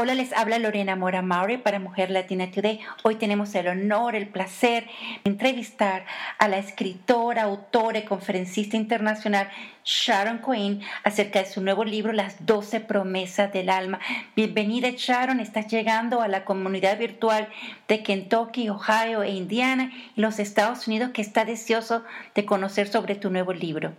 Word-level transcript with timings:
Hola, 0.00 0.14
les 0.14 0.32
habla 0.32 0.60
Lorena 0.60 0.94
Mora 0.94 1.22
Mauri 1.22 1.56
para 1.56 1.80
Mujer 1.80 2.12
Latina 2.12 2.52
Today. 2.52 2.78
Hoy 3.02 3.16
tenemos 3.16 3.52
el 3.56 3.66
honor, 3.66 4.14
el 4.14 4.28
placer 4.28 4.84
de 5.24 5.30
entrevistar 5.32 6.04
a 6.38 6.46
la 6.46 6.58
escritora, 6.58 7.42
autora 7.42 7.98
y 7.98 8.04
conferencista 8.04 8.76
internacional 8.76 9.50
Sharon 9.84 10.40
Quinn 10.40 10.82
acerca 11.02 11.40
de 11.40 11.46
su 11.46 11.62
nuevo 11.62 11.82
libro 11.82 12.12
Las 12.12 12.46
12 12.46 12.78
promesas 12.78 13.52
del 13.52 13.70
alma. 13.70 13.98
Bienvenida 14.36 14.88
Sharon, 14.90 15.40
estás 15.40 15.66
llegando 15.66 16.22
a 16.22 16.28
la 16.28 16.44
comunidad 16.44 16.96
virtual 16.96 17.48
de 17.88 18.04
Kentucky, 18.04 18.68
Ohio 18.68 19.24
e 19.24 19.30
Indiana 19.30 19.90
y 20.14 20.20
los 20.20 20.38
Estados 20.38 20.86
Unidos 20.86 21.10
que 21.12 21.22
está 21.22 21.44
deseoso 21.44 22.04
de 22.36 22.46
conocer 22.46 22.86
sobre 22.86 23.16
tu 23.16 23.30
nuevo 23.30 23.52
libro. 23.52 23.94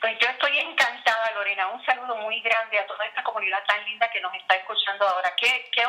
Pues 0.00 0.18
yo 0.20 0.28
estoy 0.28 0.56
encantada, 0.58 1.32
Lorena. 1.34 1.66
Un 1.74 1.84
saludo 1.84 2.14
muy 2.18 2.33
grande 2.44 2.78
a 2.78 2.86
toda 2.86 3.04
esta 3.06 3.24
comunidad 3.24 3.58
tan 3.66 3.82
linda 3.86 4.08
que 4.12 4.20
nos 4.20 4.32
está 4.34 4.54
escuchando 4.54 5.08
ahora. 5.08 5.32
Qué, 5.36 5.64
qué, 5.72 5.82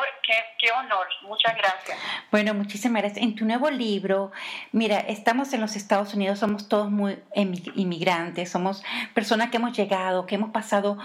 qué, 0.58 0.72
honor. 0.72 1.06
Muchas 1.22 1.54
gracias. 1.54 1.98
Bueno, 2.30 2.54
muchísimas 2.54 3.02
gracias. 3.02 3.22
En 3.22 3.34
tu 3.36 3.44
nuevo 3.44 3.70
libro, 3.70 4.32
mira, 4.72 4.98
estamos 5.00 5.52
en 5.52 5.60
los 5.60 5.76
Estados 5.76 6.14
Unidos, 6.14 6.38
somos 6.38 6.68
todos 6.68 6.90
muy 6.90 7.22
inmigrantes, 7.34 8.50
somos 8.50 8.82
personas 9.14 9.50
que 9.50 9.58
hemos 9.58 9.76
llegado, 9.76 10.26
que 10.26 10.34
hemos 10.34 10.50
pasado 10.50 10.98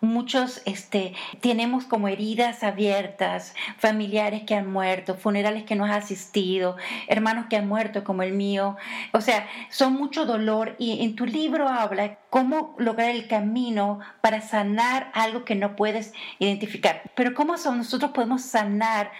muchos, 0.00 0.62
este, 0.64 1.14
tenemos 1.40 1.84
como 1.84 2.08
heridas 2.08 2.62
abiertas, 2.62 3.54
familiares 3.78 4.42
que 4.44 4.54
han 4.54 4.70
muerto, 4.70 5.14
funerales 5.14 5.64
que 5.64 5.76
nos 5.76 5.90
han 5.90 5.96
asistido, 5.96 6.76
hermanos 7.08 7.46
que 7.48 7.56
han 7.56 7.68
muerto 7.68 8.04
como 8.04 8.22
el 8.22 8.32
mío. 8.32 8.76
O 9.12 9.20
sea, 9.20 9.46
son 9.70 9.94
mucho 9.94 10.24
dolor 10.24 10.76
y 10.78 11.04
en 11.04 11.16
tu 11.16 11.26
libro 11.26 11.68
habla 11.68 12.18
cómo 12.30 12.74
lograr 12.78 13.10
el 13.10 13.26
camino 13.26 14.00
para 14.20 14.40
sanar 14.40 15.10
algo 15.14 15.44
que 15.44 15.54
no 15.54 15.76
puedes 15.76 16.12
identificar. 16.38 17.02
Pero 17.14 17.34
cómo 17.34 17.58
son, 17.58 17.78
nosotros 17.78 18.12
podemos 18.12 18.42
sanar 18.42 19.10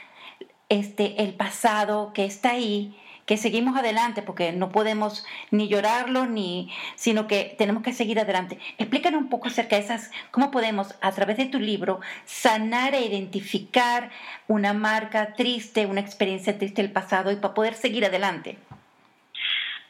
este, 0.69 1.23
el 1.23 1.35
pasado 1.35 2.13
que 2.13 2.25
está 2.25 2.51
ahí, 2.51 2.97
que 3.29 3.37
seguimos 3.37 3.77
adelante, 3.77 4.23
porque 4.23 4.53
no 4.53 4.71
podemos 4.71 5.27
ni 5.51 5.69
llorarlo, 5.69 6.25
ni, 6.25 6.75
sino 6.97 7.29
que 7.29 7.55
tenemos 7.59 7.83
que 7.83 7.93
seguir 7.93 8.19
adelante. 8.19 8.59
Explícanos 8.79 9.21
un 9.21 9.29
poco 9.29 9.49
acerca 9.49 9.77
de 9.77 9.83
esas, 9.83 10.11
cómo 10.31 10.51
podemos, 10.51 10.97
a 11.03 11.13
través 11.13 11.37
de 11.37 11.45
tu 11.45 11.61
libro, 11.61 12.01
sanar 12.25 12.95
e 12.95 13.03
identificar 13.03 14.11
una 14.47 14.73
marca 14.73 15.35
triste, 15.35 15.85
una 15.85 16.01
experiencia 16.01 16.57
triste 16.57 16.81
del 16.81 16.91
pasado 16.91 17.31
y 17.31 17.37
para 17.37 17.53
poder 17.53 17.75
seguir 17.75 18.07
adelante. 18.07 18.57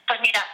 Pues 0.09 0.21
mira, 0.21 0.45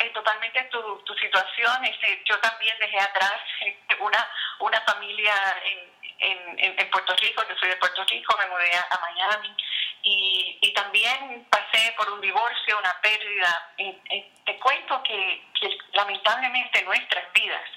eh, 0.00 0.10
totalmente 0.14 0.62
tu, 0.70 0.80
tu 1.04 1.14
situación. 1.14 1.84
Este, 1.84 2.22
yo 2.24 2.38
también 2.40 2.74
dejé 2.78 2.98
atrás 2.98 3.40
este, 3.60 4.02
una, 4.02 4.26
una 4.60 4.80
familia 4.82 5.34
en, 5.64 5.99
en, 6.20 6.90
Puerto 6.90 7.14
Rico, 7.16 7.42
yo 7.48 7.54
soy 7.56 7.68
de 7.68 7.76
Puerto 7.76 8.04
Rico, 8.04 8.36
me 8.38 8.46
mudé 8.46 8.70
a, 8.74 8.98
Miami 9.00 9.54
y, 10.02 10.58
y, 10.60 10.72
también 10.72 11.46
pasé 11.50 11.92
por 11.96 12.10
un 12.10 12.20
divorcio, 12.20 12.78
una 12.78 13.00
pérdida. 13.00 13.72
te 14.44 14.58
cuento 14.58 15.02
que, 15.02 15.42
lamentablemente 15.92 16.82
nuestras 16.82 17.32
vidas 17.32 17.68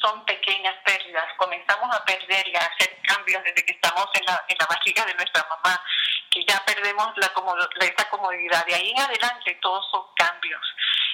son 0.00 0.24
pequeñas 0.24 0.74
pérdidas. 0.84 1.24
Comenzamos 1.36 1.94
a 1.94 2.04
perder 2.04 2.46
y 2.48 2.56
a 2.56 2.60
hacer 2.60 3.00
cambios 3.02 3.42
desde 3.44 3.64
que 3.64 3.72
estamos 3.72 4.06
en 4.14 4.24
la, 4.26 4.44
en 4.48 4.56
la 4.58 4.66
barriga 4.66 5.04
de 5.06 5.14
nuestra 5.14 5.46
mamá, 5.48 5.82
que 6.30 6.44
ya 6.44 6.62
perdemos 6.64 7.16
la, 7.16 7.32
esa 7.80 8.08
comodidad. 8.10 8.66
De 8.66 8.74
ahí 8.74 8.90
en 8.90 9.00
adelante 9.00 9.58
todos 9.62 9.84
son 9.90 10.04
cambios. 10.16 10.62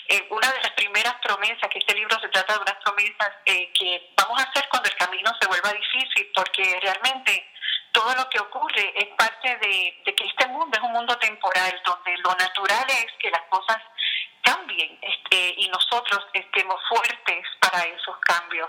Eh, 0.08 0.26
una 0.30 0.50
de 0.52 0.60
las 0.60 0.72
primeras 0.72 1.14
promesas, 1.22 1.68
que 1.70 1.78
este 1.78 1.94
libro 1.94 2.18
se 2.20 2.28
trata 2.28 2.54
de 2.54 2.60
unas 2.60 2.76
promesas 2.84 3.30
eh, 3.46 3.72
que 3.72 4.12
vamos 4.16 4.40
a 4.40 4.48
hacer 4.48 4.68
cuando 4.68 4.88
el 4.88 4.96
camino 4.96 5.30
se 5.40 5.46
vuelva 5.46 5.72
difícil, 5.72 6.30
porque 6.34 6.78
realmente 6.80 7.48
todo 7.92 8.14
lo 8.14 8.28
que 8.28 8.40
ocurre 8.40 8.92
es 8.96 9.08
parte 9.16 9.56
de, 9.56 10.02
que 10.14 10.24
este 10.24 10.46
mundo 10.48 10.76
es 10.76 10.82
un 10.82 10.92
mundo 10.92 11.16
temporal, 11.18 11.80
donde 11.84 12.16
lo 12.18 12.34
natural 12.34 12.84
es 12.88 13.06
que 13.18 13.30
las 13.30 13.42
cosas 13.42 13.78
cambien 14.42 14.98
este, 15.02 15.54
y 15.58 15.68
nosotros 15.68 16.26
estemos 16.32 16.80
fuertes 16.88 17.46
para 17.60 17.84
esos 17.84 18.16
cambios. 18.20 18.68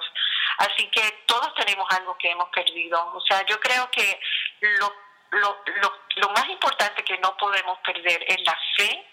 Así 0.57 0.87
que 0.89 1.23
todos 1.25 1.53
tenemos 1.55 1.87
algo 1.91 2.17
que 2.17 2.29
hemos 2.29 2.49
perdido. 2.49 3.13
O 3.13 3.21
sea, 3.21 3.45
yo 3.45 3.59
creo 3.59 3.89
que 3.89 4.19
lo, 4.59 4.93
lo, 5.31 5.63
lo, 5.65 5.99
lo 6.17 6.29
más 6.29 6.47
importante 6.49 7.03
que 7.03 7.17
no 7.19 7.35
podemos 7.37 7.79
perder 7.79 8.23
es 8.27 8.41
la 8.41 8.57
fe 8.75 9.05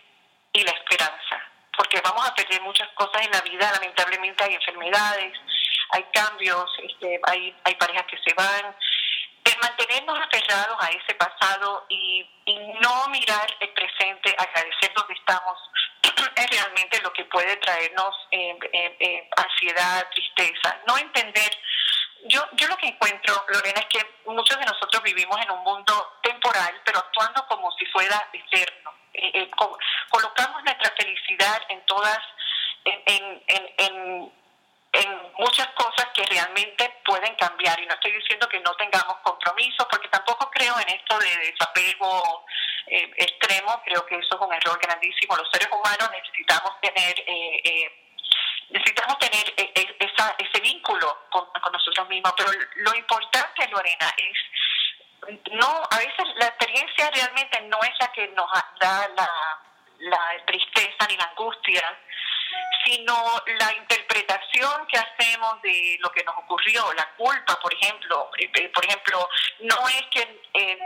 y 0.53 0.63
la 0.65 0.73
esperanza 0.73 1.49
porque 1.79 2.01
vamos 2.01 2.29
a 2.29 2.35
perder 2.35 2.61
muchas 2.63 2.89
cosas 2.89 3.25
en 3.25 3.31
la 3.31 3.41
vida, 3.43 3.71
lamentablemente 3.73 4.43
hay 4.43 4.55
enfermedades, 4.55 5.33
hay 5.91 6.03
cambios, 6.13 6.69
este, 6.83 7.21
hay, 7.29 7.55
hay 7.65 7.75
parejas 7.77 8.05
que 8.07 8.19
se 8.19 8.35
van. 8.35 8.77
De 9.45 9.57
mantenernos 9.63 10.19
aferrados 10.19 10.77
a 10.81 10.89
ese 10.89 11.15
pasado 11.15 11.87
y, 11.89 12.29
no 12.81 13.09
mirar 13.09 13.47
el 13.61 13.69
presente, 13.71 14.35
agradecer 14.37 14.93
donde 14.95 15.15
estamos, 15.15 15.59
es 16.37 16.51
realmente 16.51 17.01
lo 17.03 17.13
que 17.13 17.25
puede 17.27 17.57
traernos 17.57 18.15
eh, 18.31 18.59
eh, 18.73 18.97
eh, 18.99 19.31
ansiedad, 19.37 20.09
tristeza. 20.11 20.81
No 20.87 20.99
entender 20.99 21.51
yo, 22.27 22.45
yo 22.55 22.67
lo 22.67 22.77
que 22.77 22.89
encuentro, 22.89 23.45
Lorena, 23.49 23.81
es 23.81 23.87
que 23.87 24.33
muchos 24.33 24.59
de 24.59 24.65
nosotros 24.65 25.03
vivimos 25.03 25.41
en 25.41 25.51
un 25.51 25.63
mundo 25.63 26.19
temporal, 26.23 26.81
pero 26.85 26.99
actuando 26.99 27.47
como 27.47 27.71
si 27.73 27.87
fuera 27.87 28.29
eterno. 28.33 28.93
Eh, 29.15 29.31
eh, 29.35 29.51
colocamos 30.11 30.63
felicidad 30.63 30.78
en 31.69 31.85
todas, 31.87 32.19
en, 32.85 33.03
en, 33.07 33.75
en, 33.79 34.33
en, 34.93 35.33
muchas 35.39 35.69
cosas 35.69 36.07
que 36.15 36.25
realmente 36.25 37.01
pueden 37.05 37.35
cambiar. 37.37 37.79
Y 37.81 37.87
no 37.87 37.95
estoy 37.95 38.13
diciendo 38.13 38.49
que 38.49 38.61
no 38.61 38.75
tengamos 38.75 39.17
compromisos, 39.23 39.87
porque 39.91 40.09
tampoco 40.09 40.51
creo 40.51 40.79
en 40.81 40.89
esto 40.89 41.19
de 41.19 41.37
desapego 41.37 42.45
eh, 42.87 43.11
extremo. 43.17 43.81
Creo 43.85 44.05
que 44.07 44.17
eso 44.17 44.35
es 44.35 44.41
un 44.41 44.53
error 44.53 44.79
grandísimo. 44.81 45.37
Los 45.37 45.51
seres 45.51 45.69
humanos 45.73 46.11
necesitamos 46.11 46.81
tener 46.81 47.25
necesitamos 48.71 49.19
tener 49.19 49.55
esa, 49.57 50.35
ese 50.37 50.61
vínculo 50.61 51.25
con, 51.31 51.47
con, 51.63 51.73
nosotros 51.73 52.07
mismos, 52.09 52.35
pero 52.37 52.51
lo 52.77 52.95
importante, 52.95 53.67
Lorena, 53.69 54.13
es 54.17 54.37
no, 55.53 55.83
a 55.91 55.99
veces 55.99 56.27
la 56.37 56.47
experiencia 56.47 57.11
realmente 57.11 57.61
no 57.63 57.79
es 57.83 57.91
la 58.01 58.13
que 58.13 58.29
nos 58.29 58.51
da 58.81 59.09
la, 59.17 59.29
la 59.99 60.45
tristeza 60.47 61.07
ni 61.09 61.17
la 61.17 61.25
angustia, 61.25 61.99
sino 62.85 63.15
la 63.59 63.73
interpretación 63.75 64.87
que 64.87 64.99
hacemos 64.99 65.61
de 65.63 65.97
lo 66.01 66.11
que 66.11 66.25
nos 66.25 66.37
ocurrió, 66.39 66.93
la 66.95 67.09
culpa, 67.17 67.59
por 67.61 67.73
ejemplo. 67.75 68.31
Eh, 68.39 68.51
eh, 68.55 68.69
por 68.69 68.85
ejemplo, 68.85 69.29
no 69.61 69.89
es 69.89 70.03
que 70.11 70.43
eh, 70.55 70.79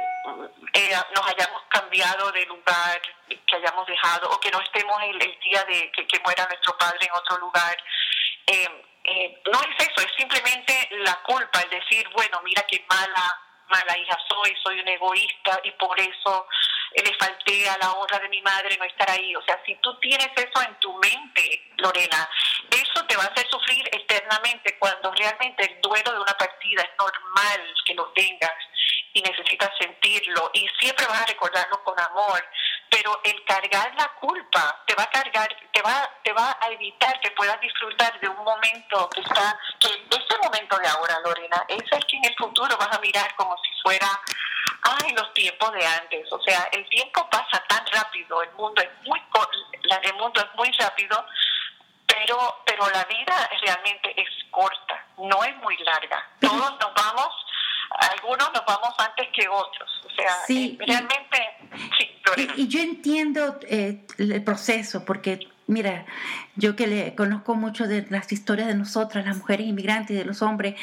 nos 1.14 1.28
hayamos 1.28 1.62
cambiado 1.68 2.32
de 2.32 2.46
lugar, 2.46 3.00
que 3.28 3.56
hayamos 3.56 3.86
dejado, 3.86 4.30
o 4.30 4.40
que 4.40 4.50
no 4.50 4.60
estemos 4.60 5.02
el, 5.02 5.22
el 5.22 5.38
día 5.40 5.64
de 5.64 5.92
que, 5.92 6.06
que, 6.06 6.20
muera 6.20 6.46
nuestro 6.46 6.76
padre 6.78 7.06
en 7.06 7.12
otro 7.12 7.38
lugar. 7.38 7.76
no 9.52 9.60
es 9.60 9.88
eso, 9.88 10.06
es 10.06 10.12
simplemente 10.16 10.88
la 10.90 11.14
culpa, 11.22 11.60
el 11.60 11.70
decir, 11.70 12.08
bueno, 12.14 12.40
mira 12.42 12.62
qué 12.62 12.84
mala 12.88 13.38
mala 13.72 13.96
hija 13.96 14.18
soy, 14.28 14.54
soy 14.62 14.80
un 14.80 14.88
egoísta 14.88 15.60
y 15.64 15.70
por 15.72 15.98
eso 15.98 16.46
le 16.94 17.14
falté 17.14 17.68
a 17.68 17.78
la 17.78 17.92
honra 17.92 18.18
de 18.18 18.28
mi 18.28 18.42
madre 18.42 18.76
no 18.76 18.84
estar 18.84 19.10
ahí. 19.10 19.34
O 19.36 19.42
sea, 19.42 19.60
si 19.64 19.74
tú 19.76 19.98
tienes 20.00 20.28
eso 20.36 20.62
en 20.62 20.74
tu 20.80 20.92
mente, 20.98 21.70
Lorena, 21.78 22.28
eso 22.70 23.04
te 23.06 23.16
va 23.16 23.24
a 23.24 23.26
hacer 23.26 23.48
sufrir 23.50 23.88
eternamente 23.92 24.78
cuando 24.78 25.12
realmente 25.12 25.64
el 25.64 25.80
duelo 25.80 26.12
de 26.12 26.20
una 26.20 26.36
partida 26.36 26.82
es 26.82 26.90
normal 26.98 27.74
que 27.84 27.94
lo 27.94 28.12
tengas 28.12 28.52
y 29.12 29.22
necesitas 29.22 29.70
sentirlo 29.78 30.50
y 30.54 30.66
siempre 30.80 31.06
vas 31.06 31.22
a 31.22 31.26
recordarlo 31.26 31.82
con 31.84 31.98
amor, 32.00 32.44
pero 33.02 33.20
el 33.24 33.44
cargar 33.44 33.92
la 33.96 34.08
culpa 34.20 34.80
te 34.86 34.94
va 34.94 35.02
a 35.02 35.10
cargar, 35.10 35.48
te 35.72 35.82
va, 35.82 36.08
te 36.22 36.32
va 36.32 36.56
a 36.60 36.68
evitar 36.68 37.18
que 37.20 37.32
puedas 37.32 37.60
disfrutar 37.60 38.20
de 38.20 38.28
un 38.28 38.44
momento 38.44 39.10
que 39.10 39.20
está, 39.20 39.58
que 39.80 39.88
ese 39.88 40.38
momento 40.40 40.78
de 40.78 40.86
ahora, 40.86 41.18
Lorena, 41.24 41.64
es 41.66 41.82
el 41.90 42.06
que 42.06 42.16
en 42.16 42.24
el 42.26 42.36
futuro 42.36 42.76
vas 42.76 42.96
a 42.96 43.00
mirar 43.00 43.34
como 43.34 43.56
si 43.58 43.70
fuera, 43.82 44.06
ay, 44.82 45.12
los 45.14 45.34
tiempos 45.34 45.72
de 45.72 45.84
antes, 45.84 46.32
o 46.32 46.40
sea, 46.42 46.68
el 46.70 46.88
tiempo 46.90 47.28
pasa 47.28 47.64
tan 47.68 47.84
rápido, 47.88 48.40
el 48.42 48.52
mundo 48.52 48.80
es 48.80 48.90
muy, 49.08 49.20
el 50.02 50.14
mundo 50.14 50.40
es 50.40 50.54
muy 50.54 50.70
rápido, 50.78 51.26
pero, 52.06 52.62
pero 52.64 52.88
la 52.90 53.04
vida 53.06 53.50
realmente 53.62 54.14
es 54.20 54.28
corta, 54.52 55.04
no 55.16 55.42
es 55.42 55.56
muy 55.56 55.76
larga. 55.78 56.24
Todos 56.40 56.78
nos 56.78 56.94
vamos 56.94 57.34
algunos 57.98 58.52
nos 58.52 58.64
vamos 58.66 58.94
antes 58.98 59.28
que 59.34 59.48
otros. 59.48 59.90
O 60.04 60.10
sea, 60.14 60.32
sí, 60.46 60.78
eh, 60.80 60.84
realmente, 60.86 61.38
y, 61.74 62.04
sí, 62.36 62.48
y, 62.56 62.68
yo 62.68 62.80
entiendo 62.80 63.58
eh, 63.68 64.04
el 64.18 64.44
proceso, 64.44 65.04
porque 65.04 65.40
mira, 65.66 66.06
yo 66.56 66.76
que 66.76 66.86
le 66.86 67.14
conozco 67.14 67.54
mucho 67.54 67.86
de 67.86 68.06
las 68.10 68.30
historias 68.32 68.68
de 68.68 68.74
nosotras, 68.74 69.24
las 69.24 69.38
mujeres 69.38 69.66
inmigrantes 69.66 70.10
y 70.10 70.18
de 70.18 70.24
los 70.24 70.42
hombres, 70.42 70.74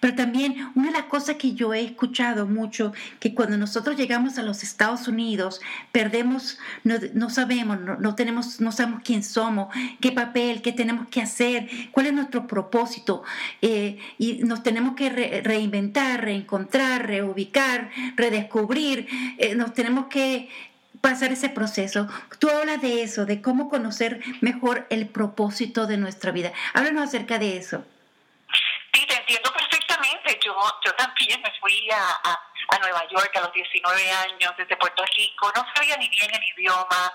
pero 0.00 0.14
también 0.14 0.70
una 0.74 0.86
de 0.86 0.92
las 0.92 1.04
cosas 1.04 1.36
que 1.36 1.54
yo 1.54 1.74
he 1.74 1.82
escuchado 1.82 2.46
mucho, 2.46 2.92
que 3.20 3.34
cuando 3.34 3.58
nosotros 3.58 3.96
llegamos 3.96 4.38
a 4.38 4.42
los 4.42 4.62
Estados 4.62 5.08
Unidos, 5.08 5.60
perdemos, 5.92 6.58
no, 6.84 7.30
sabemos, 7.30 7.78
no, 7.98 8.14
tenemos, 8.14 8.60
no 8.60 8.72
sabemos 8.72 9.02
quién 9.04 9.22
somos, 9.22 9.74
qué 10.00 10.12
papel, 10.12 10.62
qué 10.62 10.72
tenemos 10.72 11.08
que 11.08 11.20
hacer, 11.20 11.68
cuál 11.90 12.06
es 12.06 12.12
nuestro 12.12 12.46
propósito, 12.46 13.22
eh, 13.60 13.98
y 14.18 14.44
nos 14.44 14.62
tenemos 14.62 14.94
que 14.94 15.42
reinventar, 15.44 16.24
reencontrar, 16.24 17.06
reubicar, 17.06 17.90
redescubrir, 18.16 19.06
eh, 19.38 19.54
nos 19.54 19.74
tenemos 19.74 20.06
que 20.06 20.48
pasar 21.00 21.32
ese 21.32 21.48
proceso. 21.48 22.08
Tú 22.38 22.48
hablas 22.50 22.80
de 22.80 23.02
eso, 23.02 23.26
de 23.26 23.42
cómo 23.42 23.68
conocer 23.68 24.20
mejor 24.40 24.86
el 24.90 25.08
propósito 25.08 25.86
de 25.86 25.96
nuestra 25.96 26.32
vida. 26.32 26.52
Háblanos 26.74 27.08
acerca 27.08 27.38
de 27.38 27.56
eso. 27.56 27.84
Sí, 28.92 29.06
te 29.06 29.14
entiendo 29.14 29.52
perfectamente. 29.52 30.38
Yo, 30.44 30.54
yo 30.84 30.94
también 30.94 31.40
me 31.42 31.52
fui 31.60 31.90
a, 31.90 32.30
a, 32.30 32.38
Nueva 32.80 33.02
York 33.08 33.34
a 33.36 33.40
los 33.40 33.52
19 33.52 34.10
años 34.10 34.52
desde 34.56 34.76
Puerto 34.76 35.02
Rico. 35.16 35.50
No 35.54 35.66
sabía 35.74 35.96
ni 35.96 36.08
bien 36.08 36.30
el 36.32 36.42
idioma. 36.56 37.12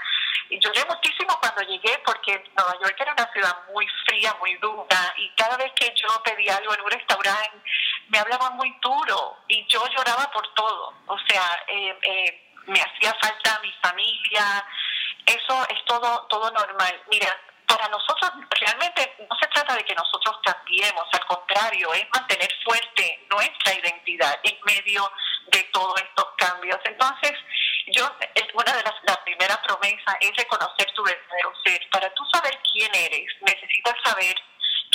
Y 0.50 0.59
lloré 0.59 0.83
muchísimo 0.85 1.38
cuando 1.39 1.62
llegué 1.62 2.00
porque 2.06 2.44
Nueva 2.57 2.74
York 2.81 2.95
era 3.00 3.13
una 3.13 3.31
ciudad 3.31 3.56
muy 3.71 3.88
fría, 4.06 4.35
muy 4.39 4.56
dura. 4.56 5.13
Y 5.18 5.30
cada 5.35 5.56
vez 5.57 5.71
que 5.75 5.94
yo 5.95 6.07
pedía 6.24 6.57
algo 6.57 6.74
en 6.74 6.81
un 6.81 6.91
restaurante, 6.91 7.57
me 8.09 8.19
hablaban 8.19 8.57
muy 8.57 8.75
duro. 8.81 9.38
Y 9.47 9.65
yo 9.68 9.85
lloraba 9.95 10.30
por 10.31 10.53
todo. 10.53 10.94
O 11.07 11.18
sea, 11.27 11.44
eh, 11.68 11.97
eh, 12.01 12.53
me 12.68 12.80
hacía 12.80 13.13
falta 13.21 13.60
mi 13.62 13.71
familia, 13.81 14.65
eso 15.25 15.65
es 15.69 15.86
todo, 15.86 16.27
todo 16.30 16.51
normal. 16.51 17.01
Mira, 17.10 17.27
para 17.68 17.88
nosotros 17.88 18.31
realmente 18.60 19.15
no 19.30 19.36
se 19.39 19.48
trata 19.48 19.75
de 19.75 19.83
que 19.83 19.95
nosotros 19.95 20.38
cambiemos, 20.44 21.07
al 21.12 21.25
contrario, 21.25 21.94
es 21.94 22.06
mantener 22.13 22.50
fuerte 22.63 23.25
nuestra 23.30 23.74
identidad 23.74 24.39
en 24.44 24.57
medio 24.65 25.10
de 25.48 25.63
todos 25.74 26.00
estos 26.01 26.27
cambios. 26.38 26.80
Entonces, 26.86 27.33
yo, 27.88 28.10
una 28.54 28.74
de 28.74 28.83
las, 28.83 28.94
las 29.04 29.18
primeras 29.19 29.57
promesas 29.59 30.16
es 30.19 30.36
reconocer 30.36 30.92
tu 30.94 31.04
verdadero 31.04 31.54
ser. 31.66 31.81
Para 31.92 32.13
tú 32.13 32.24
saber 32.33 32.57
quién 32.71 32.94
eres, 32.94 33.27
necesitas 33.42 33.95
saber 34.04 34.36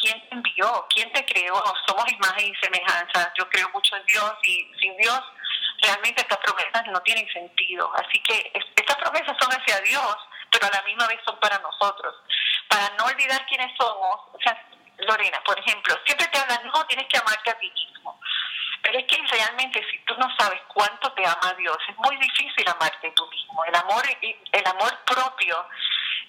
quién 0.00 0.28
te 0.28 0.34
envió, 0.34 0.86
quién 0.94 1.12
te 1.12 1.24
creó. 1.24 1.62
Somos 1.86 2.10
imagen 2.12 2.52
y 2.52 2.56
semejanza. 2.56 3.32
Yo 3.36 3.48
creo 3.50 3.68
mucho 3.70 3.96
en 3.96 4.04
Dios 4.06 4.32
y 4.44 4.70
sin 4.80 4.96
Dios 4.96 5.20
realmente 5.82 6.22
estas 6.22 6.38
promesas 6.38 6.86
no 6.88 7.00
tienen 7.00 7.28
sentido. 7.32 7.90
Así 7.94 8.20
que 8.22 8.52
estas 8.76 8.96
promesas 8.96 9.36
son 9.40 9.50
hacia 9.52 9.80
Dios, 9.80 10.16
pero 10.50 10.66
a 10.66 10.76
la 10.76 10.82
misma 10.82 11.06
vez 11.06 11.20
son 11.24 11.38
para 11.40 11.58
nosotros. 11.58 12.14
Para 12.68 12.90
no 12.96 13.04
olvidar 13.04 13.46
quiénes 13.46 13.74
somos, 13.76 14.20
o 14.32 14.38
sea, 14.42 14.56
Lorena, 14.98 15.40
por 15.44 15.58
ejemplo, 15.58 15.94
siempre 16.04 16.26
te 16.28 16.38
hablan, 16.38 16.66
no, 16.66 16.84
tienes 16.86 17.06
que 17.08 17.18
amarte 17.18 17.50
a 17.50 17.58
ti 17.58 17.70
mismo. 17.70 18.20
Pero 18.82 18.98
es 18.98 19.06
que 19.06 19.16
realmente 19.30 19.84
si 19.90 19.98
tú 20.04 20.14
no 20.16 20.28
sabes 20.38 20.60
cuánto 20.68 21.12
te 21.12 21.24
ama 21.26 21.54
Dios, 21.56 21.76
es 21.88 21.96
muy 21.96 22.16
difícil 22.16 22.66
amarte 22.68 23.12
tú 23.12 23.26
mismo. 23.28 23.64
El 23.64 23.74
amor, 23.74 24.02
el 24.20 24.66
amor 24.66 24.98
propio 25.04 25.66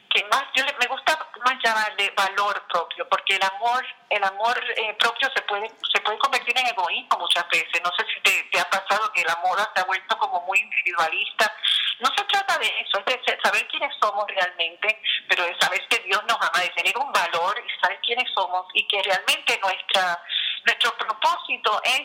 que 0.09 0.23
más 0.25 0.43
yo 0.55 0.63
me 0.79 0.87
gusta 0.87 1.17
más 1.45 1.55
llamarle 1.63 2.11
valor 2.15 2.61
propio 2.67 3.07
porque 3.09 3.35
el 3.35 3.43
amor 3.43 3.85
el 4.09 4.23
amor 4.23 4.59
eh, 4.75 4.95
propio 4.99 5.29
se 5.35 5.41
puede 5.43 5.69
se 5.91 6.01
puede 6.01 6.17
convertir 6.17 6.57
en 6.57 6.67
egoísmo 6.67 7.19
muchas 7.19 7.47
veces 7.49 7.81
no 7.83 7.91
sé 7.97 8.05
si 8.13 8.21
te, 8.21 8.59
ha 8.59 8.69
pasado 8.69 9.11
que 9.13 9.21
el 9.21 9.29
amor 9.29 9.57
se 9.73 9.81
ha 9.81 9.85
vuelto 9.85 10.17
como 10.17 10.41
muy 10.41 10.59
individualista 10.59 11.53
no 11.99 12.09
se 12.17 12.23
trata 12.25 12.57
de 12.57 12.67
eso 12.67 12.99
es 13.05 13.25
de 13.25 13.41
saber 13.41 13.67
quiénes 13.67 13.93
somos 14.01 14.25
realmente 14.27 15.01
pero 15.27 15.45
de 15.45 15.55
saber 15.59 15.87
que 15.87 15.99
Dios 15.99 16.21
nos 16.27 16.37
ama 16.41 16.59
de 16.61 16.69
tener 16.69 16.97
un 16.97 17.11
valor 17.11 17.63
y 17.65 17.81
saber 17.81 17.99
quiénes 18.01 18.29
somos 18.33 18.65
y 18.73 18.87
que 18.87 19.01
realmente 19.03 19.59
nuestra 19.61 20.19
nuestro 20.65 20.97
propósito 20.97 21.81
es 21.83 22.01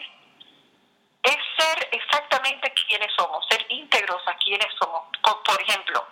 es 1.25 1.39
ser 1.59 1.89
exactamente 1.91 2.71
quiénes 2.87 3.11
somos, 3.17 3.45
ser 3.49 3.65
íntegros 3.71 4.21
a 4.27 4.37
quiénes 4.37 4.69
somos. 4.79 5.05
Por 5.23 5.63
ejemplo, 5.63 6.07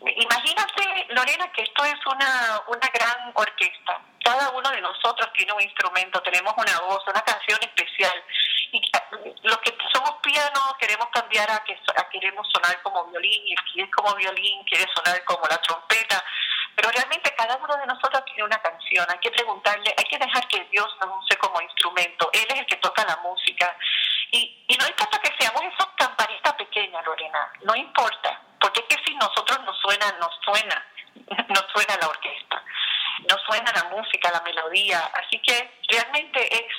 Imagínate, 0.00 1.06
Lorena, 1.10 1.50
que 1.52 1.62
esto 1.62 1.84
es 1.84 2.06
una, 2.06 2.62
una 2.68 2.88
gran 2.92 3.32
orquesta. 3.34 4.00
Cada 4.22 4.50
uno 4.50 4.70
de 4.70 4.80
nosotros 4.80 5.32
tiene 5.34 5.52
un 5.52 5.62
instrumento, 5.62 6.20
tenemos 6.22 6.52
una 6.56 6.80
voz, 6.80 7.02
una 7.06 7.22
canción 7.22 7.58
especial. 7.62 8.22
Y 8.72 8.80
los 9.42 9.58
que 9.58 9.76
somos 9.92 10.16
pianos 10.22 10.74
queremos 10.78 11.08
cambiar 11.12 11.50
a 11.50 11.62
que 11.64 11.78
queremos 12.12 12.46
sonar 12.52 12.80
como 12.82 13.04
violín, 13.06 13.46
y 13.46 13.52
el 13.52 13.58
que 13.72 13.82
es 13.82 13.90
como 13.94 14.14
violín 14.14 14.64
quiere 14.64 14.86
sonar 14.94 15.22
como 15.24 15.46
la 15.48 15.58
trompeta. 15.58 16.22
Pero 16.74 16.90
realmente 16.90 17.34
cada 17.34 17.56
uno 17.56 17.76
de 17.76 17.86
nosotros 17.86 18.24
tiene 18.26 18.44
una 18.44 18.60
canción. 18.60 19.06
Hay 19.08 19.18
que 19.18 19.30
preguntarle, 19.30 19.94
hay 19.96 20.04
que 20.04 20.18
dejar 20.18 20.46
que 20.48 20.62
Dios 20.70 20.88
nos 21.00 21.24
use 21.24 21.38
como 21.38 21.60
instrumento. 21.62 22.28
Él 22.32 22.46
es 22.50 22.60
el 22.60 22.66
que 22.66 22.76
toca 22.76 23.04
la 23.04 23.16
música. 23.18 23.74
Y, 24.30 24.64
y 24.68 24.76
no 24.76 24.86
importa 24.86 25.18
que 25.20 25.32
seamos 25.38 25.62
esas 25.62 25.88
campanitas 25.96 26.52
pequeñas, 26.54 27.04
Lorena, 27.04 27.50
no 27.62 27.74
importa 27.74 28.42
porque 28.66 28.80
es 28.80 28.96
que 28.96 29.04
si 29.04 29.14
nosotros 29.14 29.60
nos 29.64 29.80
suena, 29.96 30.18
nos 30.18 30.38
suena, 30.44 30.86
nos 31.48 31.64
suena 31.72 31.96
la 32.00 32.08
orquesta, 32.08 32.62
nos 33.28 33.40
suena 33.42 33.72
la 33.72 33.84
música, 33.84 34.30
la 34.30 34.40
melodía. 34.42 35.00
Así 35.14 35.40
que 35.40 35.78
realmente 35.88 36.54
es, 36.54 36.72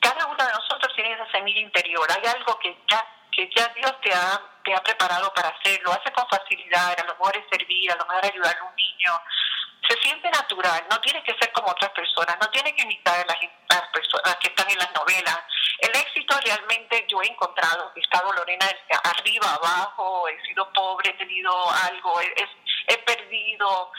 cada 0.00 0.26
uno 0.26 0.44
de 0.44 0.52
nosotros 0.52 0.92
tiene 0.94 1.12
esa 1.12 1.30
semilla 1.30 1.60
interior. 1.60 2.06
Hay 2.10 2.26
algo 2.28 2.58
que 2.58 2.76
ya, 2.90 3.06
que 3.30 3.48
ya 3.54 3.68
Dios 3.68 3.94
te 4.00 4.12
ha, 4.12 4.40
te 4.64 4.74
ha 4.74 4.82
preparado 4.82 5.32
para 5.34 5.48
hacerlo. 5.48 5.90
Lo 5.90 5.92
hace 5.92 6.12
con 6.12 6.28
facilidad, 6.28 6.98
a 6.98 7.04
lo 7.04 7.14
mejor 7.14 7.36
es 7.36 7.44
servir, 7.50 7.92
a 7.92 7.96
lo 7.96 8.06
mejor 8.06 8.24
ayudar 8.24 8.56
a 8.58 8.64
un 8.64 8.74
niño. 8.74 9.20
Se 9.88 10.00
siente 10.00 10.30
natural, 10.30 10.84
no 10.90 11.00
tiene 11.00 11.22
que 11.24 11.36
ser 11.38 11.52
como 11.52 11.68
otras 11.68 11.90
personas, 11.90 12.36
no 12.40 12.48
tiene 12.50 12.74
que 12.74 12.82
imitar 12.82 13.18
a 13.18 13.26
las, 13.26 13.36
las 13.68 13.88
personas 13.88 14.36
que 14.36 14.48
están 14.48 14.70
en 14.70 14.78
las 14.78 14.92
novelas 14.94 15.38
el 15.78 15.90
éxito 15.96 16.38
realmente 16.44 17.06
yo 17.08 17.22
he 17.22 17.26
encontrado, 17.26 17.92
he 17.96 18.00
estado 18.00 18.32
Lorena 18.32 18.66
arriba, 19.04 19.54
abajo, 19.54 20.28
he 20.28 20.40
sido 20.46 20.70
pobre, 20.72 21.10
he 21.10 21.14
tenido 21.14 21.52
algo, 21.70 22.20
he, 22.20 22.98
perdido. 22.98 23.90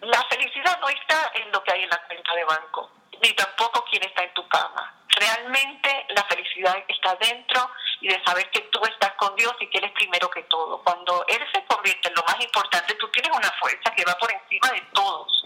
La 0.00 0.22
felicidad 0.28 0.78
no 0.80 0.88
está 0.88 1.30
en 1.34 1.52
lo 1.52 1.62
que 1.62 1.72
hay 1.72 1.82
en 1.82 1.90
la 1.90 2.02
cuenta 2.06 2.34
de 2.34 2.44
banco, 2.44 2.90
ni 3.22 3.32
tampoco 3.34 3.84
quién 3.90 4.02
está 4.04 4.22
en 4.22 4.34
tu 4.34 4.46
cama. 4.48 4.94
Realmente 5.08 6.06
la 6.10 6.24
felicidad 6.24 6.76
está 6.88 7.14
dentro 7.16 7.70
y 8.00 8.08
de 8.08 8.24
saber 8.24 8.50
que 8.50 8.60
tú 8.60 8.80
estás 8.84 9.12
con 9.12 9.36
Dios 9.36 9.54
y 9.60 9.68
que 9.68 9.78
Él 9.78 9.84
es 9.84 9.92
primero 9.92 10.30
que 10.30 10.42
todo. 10.44 10.82
Cuando 10.82 11.24
Él 11.28 11.44
se 11.52 11.64
convierte 11.66 12.08
en 12.08 12.14
lo 12.14 12.22
más 12.24 12.40
importante, 12.42 12.94
tú 12.94 13.08
tienes 13.10 13.30
una 13.36 13.50
fuerza 13.60 13.94
que 13.94 14.04
va 14.04 14.14
por 14.14 14.32
encima 14.32 14.70
de 14.70 14.80
todos 14.92 15.44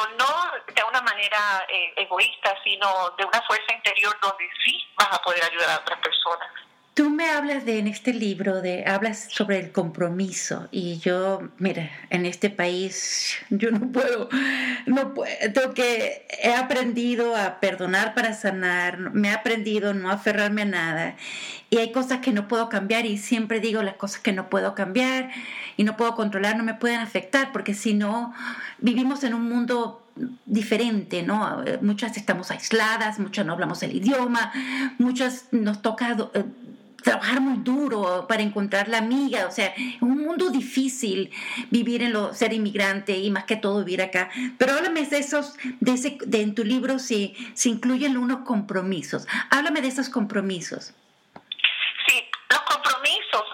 pero 0.00 0.16
no 0.16 0.72
de 0.74 0.82
una 0.84 1.00
manera 1.02 1.64
eh, 1.68 1.92
egoísta, 1.96 2.54
sino 2.62 3.10
de 3.18 3.24
una 3.24 3.42
fuerza 3.42 3.74
interior 3.74 4.16
donde 4.22 4.48
sí 4.64 4.86
vas 4.96 5.08
a 5.12 5.22
poder 5.22 5.42
ayudar 5.44 5.70
a 5.70 5.78
otras 5.78 5.98
personas. 6.00 6.48
Tú 6.94 7.08
me 7.08 7.30
hablas 7.30 7.64
de 7.64 7.78
en 7.78 7.86
este 7.86 8.12
libro 8.12 8.60
de 8.60 8.84
hablas 8.84 9.28
sobre 9.30 9.58
el 9.60 9.70
compromiso 9.70 10.68
y 10.72 10.98
yo 10.98 11.40
mira 11.56 11.88
en 12.10 12.26
este 12.26 12.50
país 12.50 13.36
yo 13.48 13.70
no 13.70 13.92
puedo 13.92 14.28
no 14.86 15.14
puedo 15.14 15.72
que 15.72 16.26
he 16.42 16.52
aprendido 16.52 17.36
a 17.36 17.60
perdonar 17.60 18.14
para 18.14 18.34
sanar 18.34 18.98
me 19.14 19.28
he 19.28 19.32
aprendido 19.32 19.94
no 19.94 20.10
aferrarme 20.10 20.62
a 20.62 20.66
nada 20.66 21.16
y 21.70 21.78
hay 21.78 21.92
cosas 21.92 22.18
que 22.18 22.32
no 22.32 22.48
puedo 22.48 22.68
cambiar 22.68 23.06
y 23.06 23.18
siempre 23.18 23.60
digo 23.60 23.82
las 23.82 23.94
cosas 23.94 24.20
que 24.20 24.32
no 24.32 24.50
puedo 24.50 24.74
cambiar 24.74 25.30
y 25.76 25.84
no 25.84 25.96
puedo 25.96 26.16
controlar 26.16 26.56
no 26.56 26.64
me 26.64 26.74
pueden 26.74 26.98
afectar 26.98 27.52
porque 27.52 27.72
si 27.72 27.94
no 27.94 28.34
vivimos 28.78 29.22
en 29.22 29.34
un 29.34 29.48
mundo 29.48 30.06
diferente, 30.44 31.22
¿no? 31.22 31.64
Muchas 31.80 32.16
estamos 32.16 32.50
aisladas, 32.50 33.18
muchas 33.18 33.46
no 33.46 33.52
hablamos 33.52 33.82
el 33.82 33.96
idioma, 33.96 34.52
muchas 34.98 35.46
nos 35.52 35.80
toca 35.80 36.16
trabajar 37.02 37.40
muy 37.40 37.62
duro 37.62 38.26
para 38.28 38.42
encontrar 38.42 38.88
la 38.88 38.98
amiga, 38.98 39.46
o 39.46 39.50
sea, 39.50 39.66
es 39.76 40.00
un 40.02 40.18
mundo 40.18 40.50
difícil 40.50 41.30
vivir 41.70 42.02
en 42.02 42.12
lo, 42.12 42.34
ser 42.34 42.52
inmigrante 42.52 43.16
y 43.16 43.30
más 43.30 43.44
que 43.44 43.56
todo 43.56 43.84
vivir 43.84 44.02
acá. 44.02 44.30
Pero 44.58 44.74
háblame 44.74 45.04
de 45.04 45.18
esos, 45.18 45.56
de 45.80 45.92
ese, 45.92 46.18
de 46.20 46.42
en 46.42 46.54
tu 46.54 46.64
libro 46.64 46.98
si, 46.98 47.34
si 47.54 47.70
incluyen 47.70 48.16
unos 48.16 48.46
compromisos. 48.46 49.26
Háblame 49.50 49.80
de 49.80 49.88
esos 49.88 50.08
compromisos. 50.08 50.94
Sí, 52.06 52.28
los 52.50 52.60
compromisos 52.62 53.44